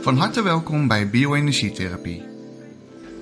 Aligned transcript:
Van 0.00 0.16
harte 0.16 0.42
welkom 0.42 0.88
bij 0.88 1.10
Bioenergietherapie. 1.10 2.22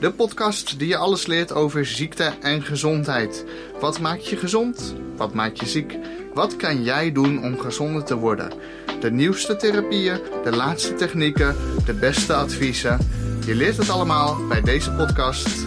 De 0.00 0.12
podcast 0.12 0.78
die 0.78 0.88
je 0.88 0.96
alles 0.96 1.26
leert 1.26 1.52
over 1.52 1.86
ziekte 1.86 2.32
en 2.40 2.62
gezondheid. 2.62 3.44
Wat 3.80 4.00
maakt 4.00 4.28
je 4.28 4.36
gezond? 4.36 4.94
Wat 5.16 5.34
maakt 5.34 5.58
je 5.58 5.66
ziek? 5.66 5.98
Wat 6.34 6.56
kan 6.56 6.82
jij 6.82 7.12
doen 7.12 7.44
om 7.44 7.58
gezonder 7.58 8.04
te 8.04 8.16
worden? 8.16 8.52
De 9.00 9.10
nieuwste 9.10 9.56
therapieën, 9.56 10.20
de 10.44 10.56
laatste 10.56 10.94
technieken, 10.94 11.56
de 11.84 11.94
beste 11.94 12.34
adviezen. 12.34 12.98
Je 13.46 13.54
leert 13.54 13.76
het 13.76 13.90
allemaal 13.90 14.46
bij 14.48 14.60
deze 14.60 14.92
podcast. 14.92 15.66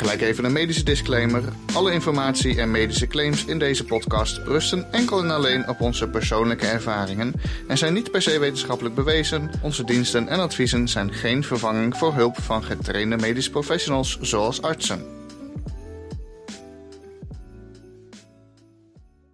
Gelijk 0.00 0.20
even 0.20 0.44
een 0.44 0.52
medische 0.52 0.84
disclaimer. 0.84 1.42
Alle 1.74 1.92
informatie 1.92 2.60
en 2.60 2.70
medische 2.70 3.06
claims 3.06 3.44
in 3.44 3.58
deze 3.58 3.84
podcast 3.84 4.38
rusten 4.38 4.92
enkel 4.92 5.22
en 5.22 5.30
alleen 5.30 5.68
op 5.68 5.80
onze 5.80 6.08
persoonlijke 6.08 6.66
ervaringen 6.66 7.32
en 7.68 7.78
zijn 7.78 7.92
niet 7.92 8.10
per 8.10 8.22
se 8.22 8.38
wetenschappelijk 8.38 8.94
bewezen. 8.94 9.50
Onze 9.62 9.84
diensten 9.84 10.28
en 10.28 10.40
adviezen 10.40 10.88
zijn 10.88 11.12
geen 11.12 11.42
vervanging 11.42 11.96
voor 11.96 12.14
hulp 12.14 12.36
van 12.36 12.62
getrainde 12.62 13.16
medische 13.16 13.50
professionals 13.50 14.20
zoals 14.20 14.62
artsen. 14.62 14.98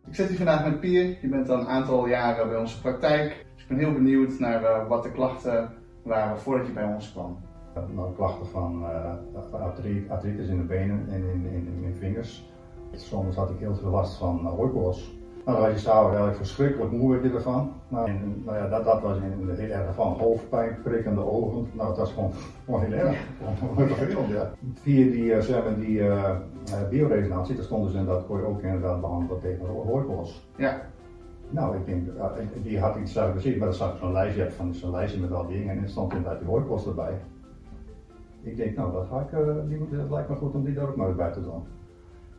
Ik 0.09 0.15
zit 0.15 0.29
hier 0.29 0.37
vandaag 0.37 0.65
met 0.65 0.81
Pier. 0.81 1.19
Je 1.23 1.29
bent 1.29 1.49
al 1.49 1.59
een 1.59 1.69
aantal 1.69 2.07
jaren 2.07 2.49
bij 2.49 2.59
onze 2.59 2.81
praktijk. 2.81 3.47
Dus 3.55 3.63
ik 3.63 3.69
ben 3.69 3.79
heel 3.79 3.93
benieuwd 3.93 4.39
naar 4.39 4.63
uh, 4.63 4.89
wat 4.89 5.03
de 5.03 5.13
klachten 5.13 5.73
waren 6.03 6.39
voordat 6.39 6.67
je 6.67 6.73
bij 6.73 6.85
ons 6.85 7.13
kwam. 7.13 7.55
Nou, 7.95 8.15
klachten 8.15 8.47
van 8.47 8.83
uh, 8.83 9.61
artritis 10.09 10.49
in 10.49 10.57
de 10.57 10.65
benen 10.65 11.07
en 11.09 11.23
in, 11.23 11.47
in, 11.47 11.67
in 11.67 11.81
mijn 11.81 11.95
vingers. 11.95 12.51
Soms 12.93 13.37
had 13.37 13.51
ik 13.51 13.59
heel 13.59 13.75
veel 13.75 13.91
last 13.91 14.19
van 14.19 14.47
hooikoorts. 14.47 15.15
Nou, 15.45 15.59
dan 15.59 15.67
was 15.67 15.77
je 15.77 15.87
s'avonds 15.87 16.09
eigenlijk 16.09 16.37
verschrikkelijk 16.37 16.93
moe 16.93 17.11
werd 17.11 17.23
je 17.23 17.31
ervan. 17.31 17.73
Nou, 17.89 18.09
en, 18.09 18.43
nou 18.45 18.57
ja, 18.57 18.69
dat, 18.69 18.85
dat 18.85 19.01
was 19.03 19.17
in 19.17 19.47
de 19.47 19.53
heel 19.53 19.71
erg 19.71 19.95
van 19.95 20.13
hoofdpijn, 20.19 20.79
prikkende 20.83 21.25
ogen. 21.25 21.67
Nou, 21.73 21.89
dat 21.89 21.99
was 21.99 22.13
gewoon, 22.13 22.33
gewoon 22.65 22.81
heel 22.81 22.93
erg. 22.93 23.17
Vervelend, 23.75 24.29
ja. 24.29 24.51
Via 24.75 25.11
die, 25.11 25.25
uh, 25.25 25.39
zeg 25.39 25.65
maar, 25.65 25.75
die 25.75 25.99
uh, 25.99 26.31
bioresonantie, 26.91 27.55
daar 27.55 27.65
stonden 27.65 27.91
ze 27.91 27.99
in 27.99 28.05
dat 28.05 28.27
kon 28.27 28.39
je 28.39 28.45
ook 28.45 28.63
inderdaad 28.63 29.01
behandelen 29.01 29.41
tegen 29.41 29.67
hooikoorts. 29.67 30.49
Ja. 30.57 30.81
Nou, 31.51 31.77
ik 31.77 31.87
denk, 31.87 32.09
die 32.63 32.81
had 32.81 32.97
ik 32.97 33.07
zelf 33.07 33.33
gezien, 33.33 33.59
maar 33.59 33.67
dan 33.67 33.77
zag 33.77 33.93
ik 33.93 33.99
zo'n 33.99 34.13
lijstje, 34.13 34.51
van 34.51 34.75
zo'n 34.75 34.91
lijstje 34.91 35.21
met 35.21 35.33
al 35.33 35.47
die 35.47 35.59
dingen 35.59 35.77
en 35.77 35.83
er 35.83 35.89
stond 35.89 36.13
inderdaad 36.13 36.39
die 36.39 36.49
hooikoorts 36.49 36.87
erbij. 36.87 37.19
Ik 38.47 38.57
denk, 38.57 38.77
nou, 38.77 38.93
dat, 38.93 39.07
ga 39.07 39.21
ik, 39.21 39.33
uh, 39.33 39.55
die 39.69 39.79
moet, 39.79 39.91
dat 39.91 40.11
lijkt 40.11 40.29
me 40.29 40.37
goed 40.37 40.55
om 40.55 40.65
die 40.65 40.75
daar 40.75 40.89
ook 40.89 40.97
maar 40.97 41.15
bij 41.15 41.33
te 41.33 41.43
doen. 41.43 41.63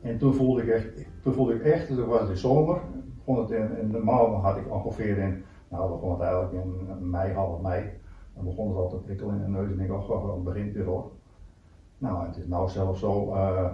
En 0.01 0.17
toen 0.17 0.33
voelde 0.33 0.61
ik 0.61 0.67
echt, 0.67 0.87
toen 1.21 1.33
voelde 1.33 1.53
ik 1.53 1.63
echt, 1.63 1.87
toen 1.87 2.05
was 2.05 2.19
het 2.19 2.29
in 2.29 2.37
zomer, 2.37 2.79
begon 3.15 3.39
het 3.39 3.51
in, 3.51 4.03
maand 4.03 4.43
had 4.43 4.57
ik 4.57 4.73
ongeveer 4.73 5.17
in, 5.17 5.43
nou, 5.69 5.91
begon 5.91 6.11
het 6.11 6.19
eigenlijk 6.19 6.53
in 6.53 7.09
mei, 7.09 7.33
half 7.33 7.61
mei. 7.61 7.89
Dan 8.35 8.45
begon 8.45 8.67
het 8.67 8.77
al 8.77 8.89
te 8.89 8.95
prikkelen 8.95 9.35
in 9.35 9.41
de 9.41 9.47
neus 9.47 9.71
en 9.71 9.79
ik 9.79 9.87
dacht, 9.87 10.09
oh, 10.09 10.33
het 10.33 10.43
begint 10.43 10.73
weer 10.73 10.85
hoor. 10.85 11.11
Nou, 11.97 12.25
het 12.25 12.37
is 12.37 12.47
nou 12.47 12.69
zelfs 12.69 12.99
zo, 12.99 13.33
uh, 13.33 13.69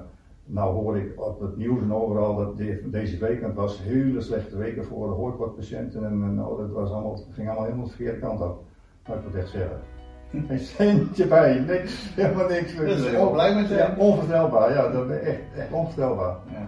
nou 0.46 0.74
hoor 0.74 0.98
ik 0.98 1.22
op 1.22 1.40
het 1.40 1.58
nieuws 1.58 1.82
en 1.82 1.94
overal 1.94 2.36
dat 2.36 2.58
de, 2.58 2.90
deze 2.90 3.18
week, 3.18 3.54
was 3.56 3.84
hele 3.84 4.22
slechte 4.22 4.58
weken 4.58 4.86
voor 4.86 5.08
de 5.08 5.14
hooikoortpatiënten 5.14 6.06
en, 6.06 6.24
en 6.24 6.36
dat 6.36 6.70
was 6.70 6.92
allemaal, 6.92 7.18
ging 7.30 7.48
allemaal 7.48 7.66
helemaal 7.66 7.86
de 7.86 7.92
verkeerde 7.92 8.20
kant 8.20 8.42
op. 8.42 8.64
Ik 9.08 9.24
moet 9.26 9.36
echt 9.36 9.50
zeggen. 9.50 9.93
Een 10.48 10.60
centje 10.60 11.28
bij, 11.28 11.60
niks, 11.60 11.94
helemaal 12.16 12.48
niks. 12.48 12.76
Dat 12.76 12.86
is 12.86 13.08
heel 13.08 13.32
blij 13.32 13.56
met 13.56 13.68
je. 13.68 13.76
Ja, 13.76 13.94
onvoorstelbaar, 13.98 14.74
ja, 14.74 14.88
dat 14.88 15.10
is 15.10 15.20
echt, 15.20 15.40
echt 15.58 15.72
onvoorstelbaar. 15.72 16.36
Ja, 16.52 16.68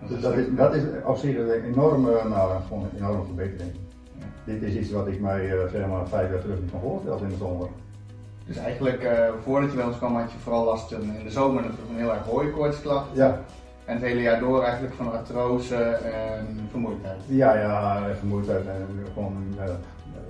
dat, 0.00 0.08
dus 0.08 0.20
dat, 0.20 0.34
is, 0.34 0.46
dat 0.56 0.74
is 0.74 0.82
op 1.04 1.16
zich 1.16 1.36
een 1.36 1.64
enorme, 1.64 2.20
nou, 2.28 2.52
een 2.70 2.90
enorme 2.96 3.24
verbetering. 3.24 3.72
Ja. 4.18 4.24
Dit 4.44 4.62
is 4.62 4.74
iets 4.74 4.90
wat 4.90 5.06
ik 5.06 5.20
mij 5.20 5.44
uh, 5.44 5.70
zeg 5.72 5.86
maar 5.86 6.08
vijf 6.08 6.30
jaar 6.30 6.40
terug 6.40 6.60
niet 6.60 6.70
kon 6.70 6.80
voorstellen 6.80 7.22
in 7.22 7.28
de 7.28 7.36
zomer. 7.36 7.68
Dus 8.46 8.56
eigenlijk, 8.56 9.02
uh, 9.02 9.28
voordat 9.42 9.70
je 9.70 9.76
bij 9.76 9.86
ons 9.86 9.96
kwam, 9.96 10.16
had 10.16 10.32
je 10.32 10.38
vooral 10.38 10.64
last 10.64 10.92
in 10.92 11.12
de 11.24 11.30
zomer 11.30 11.62
natuurlijk 11.62 11.90
een 11.90 11.96
heel 11.96 12.12
erg 12.12 12.24
hooikoortsklacht. 12.24 13.06
Ja. 13.12 13.40
En 13.84 13.94
het 13.94 14.02
hele 14.02 14.20
jaar 14.20 14.40
door 14.40 14.62
eigenlijk 14.62 14.94
van 14.94 15.12
artrose 15.12 15.76
en 15.76 16.68
vermoeidheid. 16.70 17.20
Ja, 17.26 17.58
ja, 17.58 18.06
vermoeidheid 18.14 18.66
en 18.66 18.86
gewoon 19.12 19.54
uh, 19.58 19.64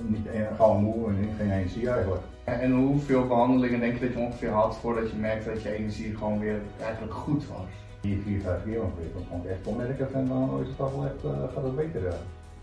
niet 0.00 0.26
gauw 0.56 0.74
moe 0.74 1.08
en 1.08 1.28
geen 1.38 1.50
energie 1.50 1.90
eigenlijk. 1.90 2.22
En, 2.44 2.60
en 2.60 2.72
hoeveel 2.72 3.26
behandelingen 3.26 3.80
denk 3.80 3.94
je 3.94 4.00
dat 4.00 4.12
je 4.12 4.18
ongeveer 4.18 4.50
had 4.50 4.76
voordat 4.76 5.10
je 5.10 5.16
merkte 5.16 5.52
dat 5.52 5.62
je 5.62 5.76
energie 5.76 6.16
gewoon 6.16 6.38
weer 6.38 6.60
eigenlijk 6.80 7.14
goed 7.14 7.46
was? 7.48 7.66
4, 8.00 8.18
4, 8.24 8.40
5 8.40 8.64
keer 8.64 8.82
ongeveer. 8.82 9.12
Dat 9.14 9.22
vond 9.28 9.44
ik 9.44 9.50
echt 9.50 9.66
onmerkelijk 9.66 10.12
en 10.12 10.28
dan 10.28 10.60
is 10.60 10.66
het 10.66 10.76
toch 10.76 10.94
wel 10.94 11.04
echt, 11.04 11.24
uh, 11.24 11.30
gaat 11.54 11.64
het 11.64 11.76
beter. 11.76 12.02
Ja. 12.02 12.14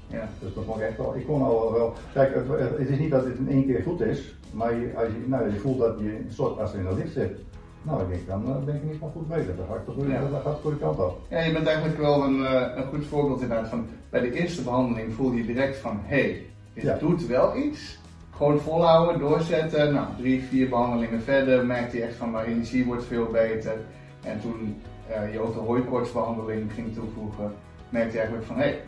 ja. 0.07 0.27
Dus 0.39 0.53
dat 0.53 0.63
vond 0.63 0.77
ik 0.77 0.87
echt 0.87 0.97
wel, 0.97 1.15
ik 1.15 1.25
kon 1.25 1.41
al 1.41 1.73
wel, 1.73 1.93
kijk 2.13 2.35
het, 2.35 2.77
het 2.77 2.89
is 2.89 2.97
niet 2.97 3.11
dat 3.11 3.25
het 3.25 3.37
in 3.37 3.49
één 3.49 3.65
keer 3.65 3.81
goed 3.83 4.01
is, 4.01 4.35
maar 4.51 4.75
je, 4.75 4.91
als 4.95 5.07
je, 5.07 5.23
nou, 5.25 5.51
je 5.51 5.59
voelt 5.59 5.79
dat 5.79 5.99
je 5.99 6.17
een 6.17 6.33
soort 6.33 6.73
lift 6.95 7.13
zit. 7.13 7.39
Nou, 7.81 8.01
ik 8.01 8.09
denk, 8.09 8.27
dan 8.27 8.65
ben 8.65 8.75
ik 8.75 8.83
niet 8.83 8.97
van 8.99 9.11
goed 9.11 9.27
bezig. 9.27 9.55
Dan, 9.55 9.65
ga 9.69 9.75
ik 9.75 9.85
toch, 9.85 10.07
ja. 10.07 10.19
dan 10.19 10.41
gaat 10.41 10.45
het 10.45 10.61
voor 10.61 10.71
de 10.71 10.77
kant 10.77 10.99
op. 10.99 11.19
Ja, 11.29 11.39
je 11.39 11.53
bent 11.53 11.67
eigenlijk 11.67 11.97
wel 11.97 12.23
een, 12.23 12.39
een 12.77 12.87
goed 12.89 13.05
voorbeeld 13.05 13.41
inderdaad 13.41 13.69
van, 13.69 13.87
bij 14.09 14.21
de 14.21 14.33
eerste 14.33 14.61
behandeling 14.61 15.13
voel 15.13 15.31
je 15.31 15.45
direct 15.45 15.77
van, 15.77 15.99
hé, 16.03 16.21
hey, 16.21 16.45
dit 16.73 16.83
ja. 16.83 16.97
doet 16.97 17.27
wel 17.27 17.57
iets. 17.57 17.99
Gewoon 18.35 18.59
volhouden, 18.59 19.19
doorzetten. 19.19 19.93
Nou, 19.93 20.07
drie, 20.17 20.41
vier 20.41 20.69
behandelingen 20.69 21.21
verder 21.21 21.65
merkte 21.65 21.97
je 21.97 22.03
echt 22.03 22.15
van 22.15 22.31
mijn 22.31 22.45
energie 22.45 22.85
wordt 22.85 23.03
veel 23.03 23.25
beter. 23.25 23.77
En 24.23 24.41
toen 24.41 24.81
uh, 25.09 25.33
je 25.33 25.39
ook 25.39 25.53
de 25.53 25.59
hooikoortsbehandeling 25.59 26.73
ging 26.73 26.93
toevoegen, 26.93 27.53
merkte 27.89 28.11
je 28.11 28.17
eigenlijk 28.17 28.47
van 28.47 28.55
hé, 28.55 28.61
hey, 28.61 28.81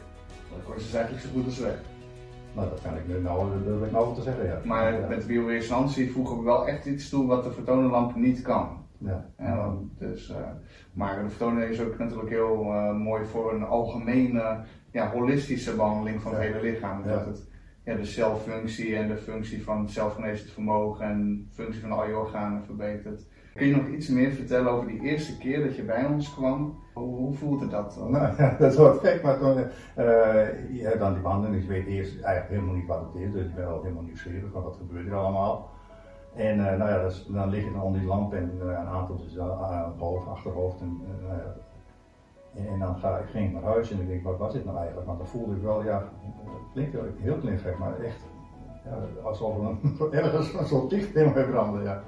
hooikoorts 0.51 0.85
is 0.85 0.93
eigenlijk 0.93 1.25
zo 1.25 1.29
goed 1.33 1.45
als 1.45 1.59
weg. 1.59 1.79
Nou, 2.53 2.69
dat 2.69 2.81
kan 2.81 2.95
ik 2.95 3.07
nu 3.07 3.21
nou, 3.21 3.49
dat 3.65 3.85
ik 3.85 3.91
nou 3.91 4.15
te 4.15 4.21
zeggen, 4.21 4.45
ja. 4.45 4.61
Maar 4.63 5.05
met 5.09 5.27
bioresonantie 5.27 6.11
voegen 6.11 6.37
we 6.37 6.43
wel 6.43 6.67
echt 6.67 6.85
iets 6.85 7.09
toe 7.09 7.27
wat 7.27 7.43
de 7.43 7.51
fotonenlamp 7.51 8.15
niet 8.15 8.41
kan. 8.41 8.80
Ja. 9.05 9.25
ja 9.37 9.73
dus, 9.97 10.29
uh, 10.29 10.37
maar 10.93 11.23
de 11.23 11.29
fotonen 11.29 11.69
is 11.69 11.81
ook 11.81 11.97
natuurlijk 11.97 12.29
heel 12.29 12.65
uh, 12.65 12.95
mooi 12.95 13.25
voor 13.25 13.53
een 13.53 13.63
algemene, 13.63 14.59
ja, 14.91 15.11
holistische 15.11 15.75
behandeling 15.75 16.21
van 16.21 16.31
het 16.31 16.41
hele 16.41 16.61
lichaam. 16.61 17.03
Dat 17.03 17.25
het 17.25 17.49
ja, 17.83 17.95
de 17.95 18.05
celfunctie 18.05 18.95
en 18.95 19.07
de 19.07 19.17
functie 19.17 19.63
van 19.63 19.81
het 19.81 20.41
vermogen 20.41 21.05
en 21.05 21.47
de 21.49 21.53
functie 21.53 21.81
van 21.81 21.91
al 21.91 22.07
je 22.07 22.17
organen 22.17 22.63
verbetert. 22.63 23.21
Kun 23.53 23.67
je 23.67 23.75
nog 23.75 23.87
iets 23.87 24.07
meer 24.07 24.31
vertellen 24.31 24.71
over 24.71 24.87
die 24.87 25.01
eerste 25.01 25.37
keer 25.37 25.63
dat 25.63 25.75
je 25.75 25.83
bij 25.83 26.05
ons 26.05 26.33
kwam? 26.33 26.79
Hoe, 26.93 27.15
hoe 27.15 27.33
voelde 27.33 27.67
dat? 27.67 27.95
Dan? 27.97 28.11
Nou 28.11 28.33
ja, 28.37 28.55
dat 28.59 28.71
is 28.71 28.77
wel 28.77 28.93
gek, 28.93 29.23
maar 29.23 29.39
toen, 29.39 29.57
uh, 29.57 29.65
je 30.73 30.81
hebt 30.83 30.99
dan 30.99 31.13
die 31.13 31.21
behandeling, 31.21 31.63
je 31.63 31.69
weet 31.69 31.85
eerst 31.85 32.21
eigenlijk 32.21 32.49
helemaal 32.49 32.75
niet 32.75 32.87
wat 32.87 33.13
het 33.13 33.21
is, 33.21 33.31
dus 33.31 33.43
je 33.43 33.55
bent 33.55 33.67
al 33.67 33.81
helemaal 33.81 34.03
nieuwsgierig, 34.03 34.51
want 34.51 34.65
wat 34.65 34.75
gebeurt 34.75 35.07
er 35.07 35.15
allemaal? 35.15 35.69
En 36.35 36.57
uh, 36.57 36.65
nou 36.77 36.89
ja, 36.89 37.09
dan 37.27 37.81
onder 37.81 37.99
die 37.99 38.09
lamp 38.09 38.33
en 38.33 38.51
uh, 38.57 38.63
een 38.63 38.87
aantal 38.87 39.17
dus, 39.17 39.35
uh, 39.35 39.89
hoofd, 39.99 40.27
achterhoofd 40.27 40.81
en 40.81 41.01
en 42.55 42.79
dan 42.79 42.95
ga, 42.95 43.17
ik 43.17 43.29
ging 43.29 43.53
naar 43.53 43.63
huis 43.63 43.91
en 43.91 44.01
ik 44.01 44.07
denk, 44.07 44.23
wat 44.23 44.37
was 44.37 44.53
dit 44.53 44.65
nou 44.65 44.77
eigenlijk? 44.77 45.07
Want 45.07 45.17
dan 45.17 45.27
voelde 45.27 45.55
ik 45.55 45.61
wel, 45.61 45.83
ja, 45.83 45.97
het 45.97 46.71
klinkt 46.73 46.97
heel 47.21 47.37
klinkt 47.37 47.61
gek, 47.61 47.77
maar 47.77 47.99
echt 47.99 48.19
ja, 48.83 49.21
alsof 49.23 49.57
er 49.57 49.63
een, 49.63 50.11
ergens 50.11 50.67
soort 50.67 50.91
licht 50.91 51.15
in 51.15 51.31
mij 51.33 51.45
brandde. 51.45 51.83
Ja. 51.83 52.03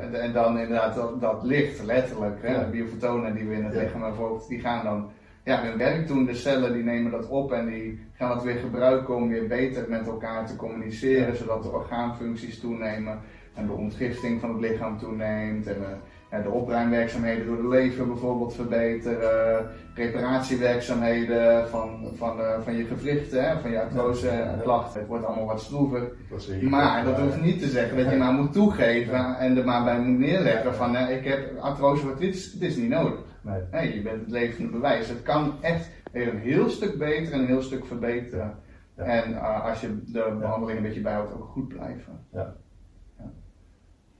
En, 0.00 0.14
en, 0.14 0.32
dan 0.32 0.58
inderdaad 0.58 0.94
dat, 0.94 1.20
dat 1.20 1.42
licht, 1.42 1.84
letterlijk, 1.84 2.42
hè, 2.42 2.64
de 2.64 2.70
biofotonen 2.70 3.34
die 3.34 3.48
we 3.48 3.54
in 3.54 3.64
het 3.64 3.74
lichaam 3.74 4.02
hebben, 4.02 4.40
die 4.48 4.60
gaan 4.60 4.84
dan 4.84 5.10
ja, 5.44 5.62
hun 5.62 5.78
werk 5.78 6.06
doen. 6.06 6.24
De 6.24 6.34
cellen 6.34 6.72
die 6.72 6.84
nemen 6.84 7.10
dat 7.10 7.28
op 7.28 7.52
en 7.52 7.66
die 7.66 8.00
gaan 8.12 8.28
dat 8.28 8.42
weer 8.42 8.58
gebruiken 8.58 9.16
om 9.16 9.28
weer 9.28 9.46
beter 9.46 9.84
met 9.88 10.06
elkaar 10.06 10.46
te 10.46 10.56
communiceren, 10.56 11.36
zodat 11.36 11.62
de 11.62 11.70
orgaanfuncties 11.70 12.60
toenemen 12.60 13.18
en 13.54 13.66
de 13.66 13.72
ontgifting 13.72 14.40
van 14.40 14.50
het 14.50 14.60
lichaam 14.60 14.98
toeneemt. 14.98 15.66
En, 15.66 15.76
uh, 15.80 16.42
de 16.42 16.50
opruimwerkzaamheden 16.50 17.46
door 17.46 17.56
de 17.56 17.68
lever 17.68 18.06
bijvoorbeeld 18.06 18.54
verbeteren, 18.54 19.66
reparatiewerkzaamheden 19.94 21.68
van, 21.68 22.08
van, 22.16 22.40
uh, 22.40 22.60
van 22.64 22.76
je 22.76 22.84
gewrichten, 22.84 23.60
van 23.60 23.70
je 23.70 23.82
artrose 23.82 24.58
klachten. 24.62 25.00
Het 25.00 25.08
wordt 25.08 25.24
allemaal 25.24 25.46
wat 25.46 25.60
stroever. 25.60 26.12
Maar 26.60 27.04
dat 27.04 27.18
hoeft 27.18 27.40
niet 27.40 27.60
te 27.60 27.68
zeggen 27.68 27.96
dat 27.96 28.10
je 28.10 28.16
maar 28.16 28.32
moet 28.32 28.52
toegeven 28.52 29.38
en 29.38 29.56
er 29.56 29.64
maar 29.64 29.84
bij 29.84 29.98
moet 29.98 30.18
neerleggen 30.18 30.74
van 30.74 30.94
uh, 30.94 31.16
ik 31.16 31.24
heb 31.24 31.58
artrose 31.60 32.06
wat 32.06 32.18
dit 32.18 32.34
is, 32.34 32.52
het 32.52 32.62
is 32.62 32.76
niet 32.76 32.88
nodig. 32.88 33.31
Nee. 33.42 33.60
nee. 33.70 33.94
je 33.94 34.02
bent 34.02 34.20
het 34.20 34.30
levende 34.30 34.70
bewijs. 34.70 35.08
Het 35.08 35.22
kan 35.22 35.62
echt 35.62 35.90
een 36.12 36.38
heel 36.38 36.68
stuk 36.68 36.98
beter 36.98 37.32
en 37.32 37.40
een 37.40 37.46
heel 37.46 37.62
stuk 37.62 37.86
verbeteren. 37.86 38.54
Ja. 38.96 39.02
En 39.02 39.30
uh, 39.30 39.64
als 39.64 39.80
je 39.80 40.02
de 40.06 40.36
behandeling 40.38 40.78
een 40.78 40.84
beetje 40.84 41.00
bijhoudt, 41.00 41.34
ook 41.34 41.44
goed 41.44 41.68
blijven. 41.68 42.18
Ja. 42.32 42.54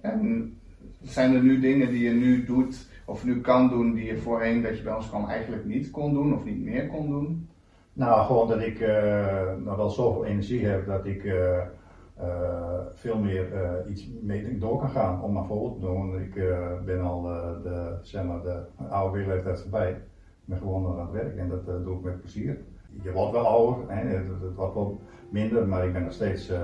En 0.00 0.54
zijn 1.02 1.34
er 1.34 1.42
nu 1.42 1.60
dingen 1.60 1.90
die 1.90 2.04
je 2.04 2.10
nu 2.10 2.44
doet 2.44 2.88
of 3.04 3.24
nu 3.24 3.40
kan 3.40 3.68
doen 3.68 3.94
die 3.94 4.04
je 4.04 4.18
voorheen 4.18 4.62
dat 4.62 4.76
je 4.76 4.82
bij 4.82 4.94
ons 4.94 5.08
kwam 5.08 5.28
eigenlijk 5.28 5.64
niet 5.64 5.90
kon 5.90 6.12
doen 6.12 6.34
of 6.34 6.44
niet 6.44 6.62
meer 6.62 6.86
kon 6.86 7.10
doen? 7.10 7.48
Nou, 7.92 8.26
gewoon 8.26 8.48
dat 8.48 8.60
ik 8.60 8.80
uh, 8.80 9.54
wel 9.64 9.90
zoveel 9.90 10.24
energie 10.24 10.66
heb 10.66 10.86
dat 10.86 11.06
ik 11.06 11.24
uh, 11.24 11.58
veel 12.94 13.18
meer 13.18 13.46
iets 13.88 14.08
mee 14.22 14.58
door 14.58 14.78
kan 14.78 14.90
gaan. 14.90 15.22
Om 15.22 15.32
maar 15.32 15.44
voorbeeld 15.44 15.74
te 15.74 15.86
doen, 15.86 16.20
ik 16.20 16.34
ben 16.84 17.00
al 17.00 17.22
de, 17.22 17.98
zeg 18.02 18.24
maar, 18.24 18.42
de 18.42 18.62
oude 18.88 19.26
leeftijd 19.26 19.60
voorbij. 19.60 19.90
Ik 19.90 20.48
ben 20.48 20.58
gewoon 20.58 20.82
nog 20.82 20.98
aan 20.98 21.06
het 21.12 21.22
werk 21.22 21.36
en 21.36 21.48
dat 21.48 21.84
doe 21.84 21.96
ik 21.96 22.04
met 22.04 22.20
plezier. 22.20 22.58
je 23.02 23.12
wordt 23.12 23.32
wel 23.32 23.46
ouder, 23.46 23.84
hè, 23.88 24.08
het, 24.08 24.26
het 24.42 24.54
wordt 24.54 24.74
wel 24.74 25.00
minder, 25.32 25.68
maar 25.68 25.86
ik 25.86 25.92
ben 25.92 26.02
nog 26.02 26.12
steeds 26.12 26.50
uh, 26.50 26.58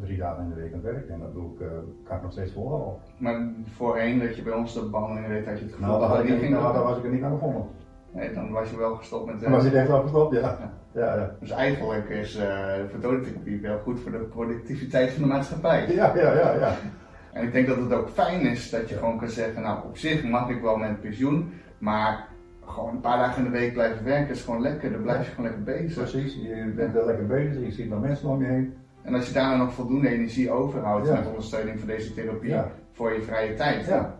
drie 0.00 0.18
dagen 0.18 0.42
in 0.42 0.48
de 0.48 0.54
week 0.54 0.72
aan 0.72 0.80
het 0.82 0.92
werk 0.92 1.08
en 1.08 1.20
dat 1.20 1.32
doe 1.32 1.52
ik, 1.52 1.60
uh, 1.60 1.68
kan 2.02 2.16
ik 2.16 2.22
nog 2.22 2.32
steeds 2.32 2.52
volhouden. 2.52 2.94
Maar 3.18 3.48
voorheen 3.64 4.18
dat 4.18 4.36
je 4.36 4.42
bij 4.42 4.52
ons 4.52 4.74
de 4.74 4.88
behandeling 4.90 5.26
deed, 5.26 5.46
had 5.46 5.58
je 5.58 5.64
het 5.64 5.72
gevoel 5.72 5.88
nou, 5.88 6.00
dat, 6.00 6.08
dat 6.08 6.18
had 6.18 6.26
niet 6.26 6.42
ik, 6.42 6.50
nou, 6.50 6.74
doen? 6.74 6.82
was 6.82 6.98
ik 6.98 7.04
er 7.04 7.10
niet 7.10 7.22
aan 7.22 7.30
begonnen. 7.30 7.64
Nee, 8.12 8.32
dan 8.32 8.50
was 8.52 8.70
je 8.70 8.76
wel 8.76 8.94
gestopt 8.94 9.26
met 9.32 9.40
Dan 9.40 9.50
was 9.50 9.64
ik 9.64 9.72
werken. 9.72 9.80
echt 9.80 9.90
wel 9.90 10.02
gestopt, 10.02 10.34
ja. 10.34 10.40
ja. 10.40 11.16
Ja, 11.16 11.30
Dus 11.40 11.50
eigenlijk 11.50 12.08
is 12.08 12.36
uh, 12.36 12.44
vertotentherapie 12.90 13.60
wel 13.60 13.78
goed 13.78 14.00
voor 14.00 14.10
de 14.12 14.18
productiviteit 14.18 15.10
van 15.12 15.22
de 15.22 15.28
maatschappij. 15.28 15.86
ja, 15.94 16.12
ja, 16.16 16.32
ja. 16.32 16.52
ja. 16.52 16.74
En 17.32 17.42
ik 17.44 17.52
denk 17.52 17.66
dat 17.66 17.76
het 17.76 17.92
ook 17.92 18.08
fijn 18.08 18.40
is 18.40 18.70
dat 18.70 18.88
je 18.88 18.94
gewoon 18.94 19.18
kan 19.18 19.28
zeggen, 19.28 19.62
nou 19.62 19.84
op 19.84 19.96
zich 19.96 20.24
mag 20.24 20.48
ik 20.48 20.60
wel 20.62 20.76
met 20.76 21.00
pensioen, 21.00 21.52
maar 21.78 22.26
gewoon 22.64 22.90
een 22.94 23.00
paar 23.00 23.18
dagen 23.18 23.44
in 23.44 23.52
de 23.52 23.58
week 23.58 23.72
blijven 23.72 24.04
werken 24.04 24.34
is 24.34 24.42
gewoon 24.42 24.60
lekker, 24.60 24.92
dan 24.92 25.02
blijf 25.02 25.24
je 25.26 25.30
gewoon 25.34 25.44
lekker 25.50 25.62
bezig. 25.62 25.94
Precies, 26.10 26.34
je 26.34 26.72
bent 26.76 26.92
wel 26.92 27.06
lekker 27.06 27.26
bezig, 27.26 27.64
je 27.64 27.72
ziet 27.72 27.88
nog 27.88 28.00
mensen 28.00 28.28
om 28.28 28.40
je 28.42 28.48
heen. 28.48 28.74
En 29.02 29.14
als 29.14 29.26
je 29.26 29.32
daarna 29.34 29.56
nog 29.56 29.72
voldoende 29.72 30.08
energie 30.08 30.50
overhoudt 30.50 31.06
Ja. 31.06 31.14
met 31.14 31.26
ondersteuning 31.26 31.78
van 31.78 31.88
deze 31.88 32.14
therapie 32.14 32.50
Ja. 32.50 32.68
voor 32.92 33.12
je 33.12 33.22
vrije 33.22 33.54
tijd. 33.54 33.86
Ja. 33.86 34.14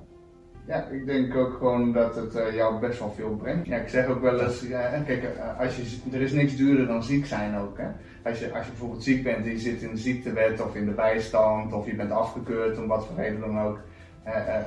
Ja, 0.66 0.84
ik 0.90 1.06
denk 1.06 1.34
ook 1.36 1.56
gewoon 1.56 1.92
dat 1.92 2.16
het 2.16 2.34
eh, 2.34 2.54
jou 2.54 2.80
best 2.80 2.98
wel 2.98 3.12
veel 3.12 3.36
brengt. 3.36 3.66
Ja, 3.66 3.76
ik 3.76 3.88
zeg 3.88 4.06
ook 4.06 4.20
wel 4.20 4.40
eens, 4.40 4.60
ja, 4.60 5.02
kijk, 5.06 5.22
eh, 5.22 5.60
als 5.60 5.76
je, 5.76 5.98
er 6.12 6.20
is 6.20 6.32
niks 6.32 6.56
duurder 6.56 6.86
dan 6.86 7.02
ziek 7.04 7.26
zijn 7.26 7.56
ook. 7.56 7.78
Hè? 7.78 7.86
Als, 8.30 8.38
je, 8.38 8.52
als 8.52 8.64
je 8.64 8.70
bijvoorbeeld 8.70 9.02
ziek 9.02 9.22
bent 9.22 9.44
en 9.44 9.50
je 9.50 9.58
zit 9.58 9.82
in 9.82 9.90
de 9.90 9.96
ziektewet 9.96 10.60
of 10.60 10.74
in 10.74 10.84
de 10.86 10.92
bijstand 10.92 11.72
of 11.72 11.86
je 11.86 11.94
bent 11.94 12.10
afgekeurd 12.10 12.78
om 12.78 12.86
wat 12.86 13.06
voor 13.06 13.16
reden 13.16 13.40
dan 13.40 13.60
ook. 13.60 13.78
eh, 14.22 14.56
eh, 14.56 14.62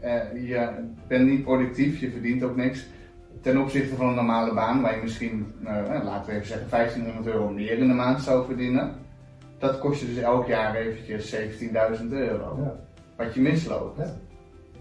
eh, 0.00 0.48
je 0.48 0.68
bent 1.06 1.28
niet 1.28 1.42
productief, 1.42 2.00
je 2.00 2.10
verdient 2.10 2.42
ook 2.42 2.56
niks. 2.56 2.86
Ten 3.40 3.58
opzichte 3.60 3.96
van 3.96 4.08
een 4.08 4.14
normale 4.14 4.54
baan 4.54 4.80
waar 4.82 4.94
je 4.96 5.02
misschien, 5.02 5.46
eh, 5.64 6.04
laten 6.04 6.26
we 6.30 6.32
even 6.34 6.46
zeggen, 6.46 6.68
1500 6.68 7.26
euro 7.26 7.48
meer 7.50 7.78
in 7.78 7.88
de 7.88 7.94
maand 7.94 8.20
zou 8.20 8.46
verdienen. 8.46 8.92
Dat 9.58 9.78
kost 9.78 10.00
je 10.00 10.06
dus 10.06 10.16
elk 10.22 10.46
jaar 10.46 10.74
eventjes 10.74 11.28
17.000 11.28 12.12
euro. 12.12 12.58
Ja. 12.62 12.74
Wat 13.16 13.34
je 13.34 13.40
misloopt 13.40 13.98
Ja. 13.98 14.12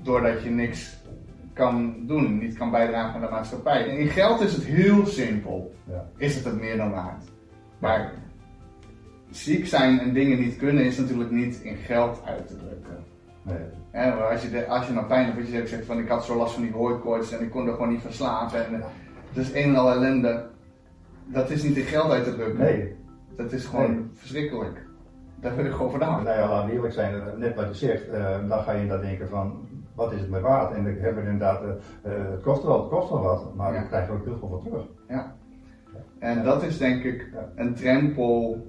Doordat 0.01 0.43
je 0.43 0.49
niks 0.49 0.99
kan 1.53 1.95
doen, 2.07 2.37
niet 2.37 2.57
kan 2.57 2.71
bijdragen 2.71 3.15
aan 3.15 3.21
de 3.21 3.31
maatschappij. 3.31 3.89
En 3.89 3.97
in 3.97 4.07
geld 4.07 4.41
is 4.41 4.53
het 4.53 4.63
heel 4.63 5.05
simpel. 5.05 5.73
Ja. 5.83 6.09
Is 6.17 6.35
het 6.35 6.45
het 6.45 6.59
meer 6.59 6.77
dan 6.77 6.91
waard? 6.91 7.23
Maar 7.79 8.11
ziek 9.29 9.67
zijn 9.67 9.99
en 9.99 10.13
dingen 10.13 10.39
niet 10.39 10.57
kunnen 10.57 10.83
is 10.85 10.97
natuurlijk 10.97 11.31
niet 11.31 11.59
in 11.61 11.75
geld 11.75 12.21
uit 12.25 12.47
te 12.47 12.57
drukken. 12.57 13.03
Nee. 13.41 13.57
Maar 13.91 14.31
als, 14.31 14.41
je 14.41 14.49
de, 14.49 14.67
als 14.67 14.87
je 14.87 14.93
nou 14.93 15.05
pijn 15.05 15.25
hebt, 15.25 15.37
wat 15.37 15.47
je 15.47 15.67
zegt 15.67 15.85
van 15.85 15.99
ik 15.99 16.07
had 16.07 16.25
zo 16.25 16.35
last 16.35 16.53
van 16.53 16.63
die 16.63 16.71
hooikoorts 16.71 17.31
en 17.31 17.43
ik 17.43 17.49
kon 17.49 17.67
er 17.67 17.73
gewoon 17.73 17.89
niet 17.89 18.01
van 18.01 18.11
slapen. 18.11 18.65
En, 18.65 18.73
eh, 18.73 18.87
het 19.33 19.37
is 19.45 19.53
een 19.53 19.63
en 19.63 19.75
al 19.75 19.91
ellende. 19.91 20.45
Dat 21.25 21.49
is 21.49 21.63
niet 21.63 21.77
in 21.77 21.83
geld 21.83 22.11
uit 22.11 22.23
te 22.23 22.35
drukken. 22.35 22.63
Nee. 22.63 22.95
Dat 23.35 23.51
is 23.51 23.65
gewoon 23.65 23.91
Nee. 23.91 24.09
verschrikkelijk. 24.13 24.85
Daar 25.39 25.55
wil 25.55 25.65
ik 25.65 25.71
gewoon 25.71 25.91
vanaf. 25.91 26.23
Nou 26.23 26.39
ja, 26.39 26.49
laten 26.49 26.69
we 26.69 26.75
eerlijk 26.75 26.93
zijn, 26.93 27.13
eh, 27.13 27.37
net 27.37 27.55
wat 27.55 27.67
je 27.67 27.85
zegt, 27.87 28.09
eh, 28.09 28.37
dan 28.47 28.63
ga 28.63 28.71
je 28.71 28.81
inderdaad 28.81 29.05
denken 29.05 29.29
van, 29.29 29.67
wat 29.95 30.11
is 30.11 30.19
het 30.19 30.29
mij 30.29 30.41
waard? 30.41 30.75
En 30.75 30.87
ik 30.87 31.01
heb 31.01 31.17
er 31.17 31.23
inderdaad, 31.23 31.61
eh, 31.63 31.69
eh, 32.11 32.31
het 32.31 32.41
kost 32.41 32.63
wel, 32.63 32.79
het 32.79 32.89
kost 32.89 33.09
wel 33.09 33.21
wat, 33.21 33.55
maar 33.55 33.73
Ja. 33.73 33.81
ik 33.81 33.87
krijg 33.87 34.07
er 34.07 34.13
ook 34.13 34.25
heel 34.25 34.37
veel 34.37 34.47
voor 34.47 34.61
terug. 34.61 34.85
Ja. 35.07 35.35
En 36.19 36.43
dat 36.43 36.63
is 36.63 36.77
denk 36.77 37.03
ik 37.03 37.27
een 37.55 37.73
drempel 37.73 38.65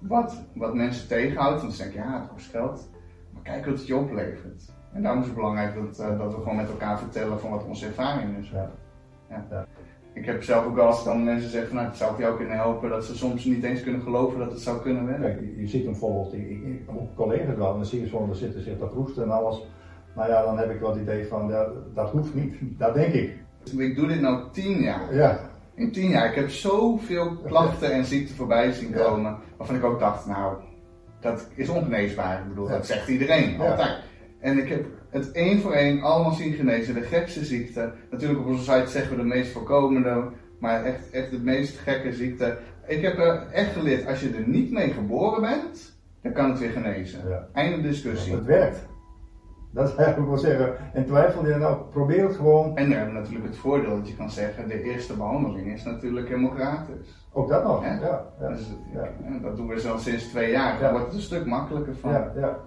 wat, 0.00 0.42
wat 0.54 0.74
mensen 0.74 1.08
tegenhoudt. 1.08 1.60
Want 1.60 1.74
ze 1.74 1.82
denken, 1.82 2.02
ja, 2.02 2.20
het 2.20 2.28
kost 2.28 2.50
geld. 2.50 2.90
Maar 3.32 3.42
kijk 3.42 3.66
wat 3.66 3.78
het 3.78 3.86
je 3.86 3.96
oplevert. 3.96 4.72
En 4.92 5.02
daarom 5.02 5.20
is 5.20 5.26
het 5.26 5.36
belangrijk 5.36 5.74
dat, 5.74 5.98
eh, 5.98 6.18
dat 6.18 6.34
we 6.34 6.38
gewoon 6.38 6.56
met 6.56 6.68
elkaar 6.68 6.98
vertellen 6.98 7.40
van 7.40 7.50
wat 7.50 7.64
onze 7.64 7.86
ervaring 7.86 8.38
is. 8.38 8.50
Ja. 8.50 9.66
Ik 10.12 10.26
heb 10.26 10.42
zelf 10.42 10.66
ook 10.66 10.74
wel 10.74 10.86
als 10.86 11.04
dan 11.04 11.24
mensen 11.24 11.50
zeggen 11.50 11.68
van, 11.68 11.76
nou, 11.76 11.88
het 11.88 11.98
zou 11.98 12.20
jou 12.20 12.36
kunnen 12.36 12.56
helpen. 12.56 12.90
Dat 12.90 13.04
ze 13.04 13.16
soms 13.16 13.44
niet 13.44 13.64
eens 13.64 13.82
kunnen 13.82 14.02
geloven 14.02 14.38
dat 14.38 14.50
het 14.50 14.60
zou 14.60 14.80
kunnen 14.80 15.06
werken. 15.06 15.44
Kijk, 15.44 15.56
je, 15.56 15.66
ziet 15.66 15.82
hem 15.82 15.90
bijvoorbeeld, 15.90 16.34
ik, 16.34 16.48
ik, 16.48 16.82
collega's 17.14 17.56
wel, 17.56 17.70
en 17.70 17.76
dan 17.76 17.84
zie 17.86 18.00
je 18.00 18.28
zitten, 18.32 18.62
zitten 18.62 18.78
dat 18.78 18.92
roesten 18.92 19.22
en 19.22 19.30
alles. 19.30 19.66
Nou 20.16 20.28
ja, 20.30 20.42
dan 20.42 20.58
heb 20.58 20.70
ik 20.70 20.80
wel 20.80 20.90
het 20.90 21.00
idee 21.00 21.26
van, 21.26 21.48
ja, 21.48 21.66
dat 21.94 22.10
hoeft 22.10 22.34
niet, 22.34 22.54
dat 22.78 22.94
denk 22.94 23.12
ik. 23.14 23.34
Ik 23.76 23.96
doe 23.96 24.06
dit 24.08 24.20
nou 24.20 24.42
tien 24.52 24.80
jaar. 24.80 25.14
Ja, 25.14 25.38
In 25.74 25.92
tien 25.92 26.08
jaar. 26.10 26.28
Ik 26.28 26.34
heb 26.34 26.50
zoveel 26.50 27.36
klachten 27.36 27.92
en 27.92 28.04
ziekten 28.04 28.36
voorbij 28.36 28.72
zien 28.72 28.88
Ja. 28.90 28.96
komen. 29.04 29.36
Waarvan 29.56 29.76
ik 29.76 29.84
ook 29.84 29.98
dacht, 30.00 30.26
nou, 30.26 30.56
dat 31.20 31.48
is 31.54 31.68
ongeneesbaar. 31.68 32.38
Ik 32.42 32.48
bedoel, 32.48 32.66
Ja. 32.68 32.72
dat 32.72 32.86
zegt 32.86 33.08
iedereen, 33.08 33.60
altijd. 33.60 33.98
En 34.40 34.58
ik 34.58 34.68
heb 34.68 34.84
het 35.10 35.32
één 35.32 35.60
voor 35.60 35.72
één 35.72 36.02
allemaal 36.02 36.32
zien 36.32 36.52
genezen. 36.52 36.94
De 36.94 37.00
gekste 37.00 37.44
ziekten. 37.44 37.92
Natuurlijk 38.10 38.40
op 38.40 38.46
onze 38.46 38.62
site 38.72 38.90
zeggen 38.90 39.10
we 39.16 39.22
de 39.22 39.28
meest 39.28 39.52
voorkomende. 39.52 40.24
Maar 40.60 40.84
echt, 40.84 41.10
echt 41.10 41.30
de 41.30 41.38
meest 41.38 41.78
gekke 41.78 42.12
ziekte. 42.12 42.58
Ik 42.86 43.02
heb 43.02 43.18
er 43.18 43.46
echt 43.52 43.72
geleerd, 43.72 44.06
als 44.06 44.20
je 44.20 44.30
er 44.30 44.48
niet 44.48 44.70
mee 44.70 44.90
geboren 44.90 45.40
bent, 45.40 45.96
dan 46.22 46.32
kan 46.32 46.50
het 46.50 46.58
weer 46.58 46.70
genezen. 46.70 47.48
Einde 47.52 47.80
discussie. 47.88 48.34
het 48.34 48.44
werkt. 48.44 48.86
Dat 49.70 49.88
is 49.88 49.94
eigenlijk 49.94 50.28
wel 50.28 50.38
zeggen. 50.38 50.74
En 50.92 51.04
twijfel 51.04 51.46
je 51.46 51.54
nou, 51.54 51.76
probeer 51.90 52.22
het 52.26 52.36
gewoon. 52.36 52.76
En 52.76 52.88
we 52.88 52.94
hebben 52.94 53.14
natuurlijk 53.14 53.44
het 53.46 53.56
voordeel 53.56 53.96
dat 53.96 54.08
je 54.08 54.16
kan 54.16 54.30
zeggen, 54.30 54.68
de 54.68 54.82
eerste 54.82 55.16
behandeling 55.16 55.66
is 55.72 55.82
natuurlijk 55.84 56.28
helemaal 56.28 56.50
gratis. 56.50 57.28
Ook 57.32 57.48
dat 57.48 57.64
nog. 57.64 57.84
Ja. 57.84 57.92
Ja, 58.00 58.24
ja, 58.40 58.48
Dus, 58.48 58.70
ja. 58.92 59.08
dat 59.42 59.56
doen 59.56 59.66
we 59.66 59.80
zo 59.80 59.96
sinds 59.96 60.24
twee 60.28 60.50
jaar. 60.50 60.74
Ja. 60.74 60.80
Dan 60.80 60.90
wordt 60.90 61.06
het 61.06 61.14
een 61.14 61.20
stuk 61.20 61.46
makkelijker 61.46 61.96
van. 61.96 62.10
ja, 62.12 62.32
ja. 62.36 62.58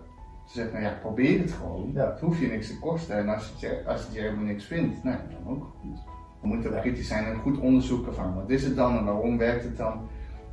Ze 0.45 0.55
zeggen, 0.55 0.73
nou 0.73 0.85
ja, 0.85 0.97
probeer 1.01 1.39
het 1.39 1.51
gewoon. 1.51 1.91
Ja. 1.93 2.05
Het 2.09 2.19
hoeft 2.19 2.39
je 2.39 2.47
niks 2.47 2.67
te 2.67 2.79
kosten. 2.79 3.17
En 3.17 3.29
als 3.29 3.53
je, 3.57 3.81
als 3.87 4.03
het 4.05 4.13
je 4.13 4.19
helemaal 4.21 4.43
niks 4.45 4.65
vindt, 4.65 5.03
nou, 5.03 5.17
dan 5.43 5.53
ook 5.55 5.63
goed. 5.81 5.97
We 6.41 6.47
moeten 6.47 6.71
Ja. 6.71 6.79
kritisch 6.79 7.07
zijn 7.07 7.25
en 7.25 7.35
goed 7.35 7.59
onderzoeken 7.59 8.13
van 8.13 8.35
wat 8.35 8.49
is 8.49 8.63
het 8.63 8.75
dan 8.75 8.97
en 8.97 9.05
waarom 9.05 9.37
werkt 9.37 9.63
het 9.63 9.77
dan. 9.77 10.07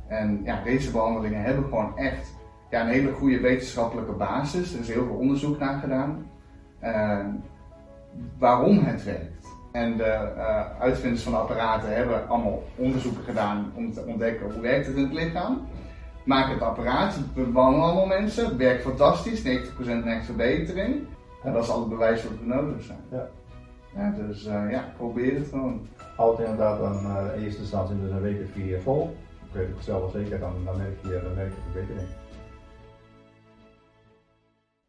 En 0.07 0.41
ja, 0.43 0.63
deze 0.63 0.91
behandelingen 0.91 1.41
hebben 1.41 1.63
gewoon 1.63 1.97
echt 1.97 2.35
ja, 2.69 2.81
een 2.81 2.87
hele 2.87 3.11
goede 3.11 3.39
wetenschappelijke 3.39 4.11
basis. 4.11 4.73
Er 4.73 4.79
is 4.79 4.87
heel 4.93 5.05
veel 5.05 5.15
onderzoek 5.15 5.59
naar 5.59 5.79
gedaan. 5.79 6.25
Eh, 6.79 7.25
waarom 8.37 8.79
het 8.79 9.03
werkt. 9.03 9.47
En 9.71 9.97
de 9.97 10.03
eh, 10.03 10.79
uitvinders 10.79 11.23
van 11.23 11.31
de 11.31 11.37
apparaten 11.37 11.95
hebben 11.95 12.27
allemaal 12.27 12.63
onderzoeken 12.75 13.23
gedaan 13.23 13.71
om 13.75 13.93
te 13.93 14.03
ontdekken 14.05 14.51
hoe 14.51 14.61
werkt 14.61 14.87
het 14.87 14.95
in 14.95 15.03
het 15.03 15.13
lichaam. 15.13 15.67
Maak 16.23 16.49
het 16.49 16.61
apparaat, 16.61 17.19
behandelen 17.33 17.85
allemaal 17.85 18.05
mensen, 18.05 18.45
het 18.45 18.55
werkt 18.55 18.81
fantastisch, 18.81 19.43
90% 19.43 20.03
merkt 20.03 20.25
verbetering. 20.25 20.95
En 21.43 21.53
dat 21.53 21.63
is 21.63 21.69
al 21.69 21.79
het 21.79 21.89
bewijs 21.89 22.23
wat 22.23 22.39
we 22.39 22.45
nodig 22.45 22.83
zijn. 22.83 22.99
Ja. 23.11 23.27
Ja, 23.97 24.13
dus 24.27 24.45
eh, 24.45 24.71
ja, 24.71 24.93
probeer 24.97 25.35
het 25.35 25.47
gewoon. 25.47 25.87
Houd 26.15 26.39
inderdaad 26.39 26.79
dan 26.79 27.05
eh, 27.05 27.35
in 27.35 27.43
eerste 27.43 27.61
instantie 27.61 28.01
dus 28.01 28.11
een 28.11 28.21
week 28.21 28.41
of 28.43 28.51
vier 28.51 28.81
vol. 28.81 29.15
Ik 29.47 29.53
weet 29.53 29.67
het 29.67 29.83
zelf 29.83 30.01
wel 30.01 30.21
zeker, 30.21 30.39
dan, 30.39 30.53
dan 30.65 30.77
merk 30.77 31.01
je, 31.01 31.21
dan 31.23 31.35
merk 31.35 31.51
je 31.53 31.71
verbetering. 31.71 32.07